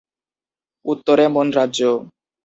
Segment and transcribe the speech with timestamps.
[0.85, 1.79] উত্তরে মন রাজ্য।